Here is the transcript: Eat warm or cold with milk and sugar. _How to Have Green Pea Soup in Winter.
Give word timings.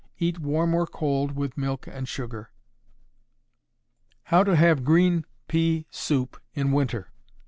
Eat 0.17 0.39
warm 0.39 0.73
or 0.73 0.87
cold 0.87 1.33
with 1.35 1.55
milk 1.59 1.85
and 1.85 2.07
sugar. 2.09 2.49
_How 4.31 4.43
to 4.43 4.55
Have 4.55 4.83
Green 4.83 5.27
Pea 5.47 5.85
Soup 5.91 6.41
in 6.55 6.71
Winter. 6.71 7.11